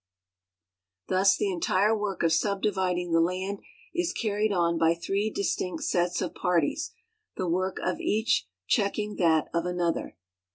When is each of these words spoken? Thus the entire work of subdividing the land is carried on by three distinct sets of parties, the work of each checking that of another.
Thus 1.09 1.37
the 1.37 1.51
entire 1.51 1.95
work 1.95 2.23
of 2.23 2.33
subdividing 2.33 3.11
the 3.11 3.21
land 3.21 3.59
is 3.93 4.13
carried 4.13 4.51
on 4.51 4.79
by 4.79 4.95
three 4.95 5.29
distinct 5.29 5.83
sets 5.83 6.23
of 6.23 6.33
parties, 6.33 6.91
the 7.37 7.47
work 7.47 7.77
of 7.85 7.99
each 7.99 8.47
checking 8.65 9.17
that 9.17 9.47
of 9.53 9.67
another. 9.67 10.17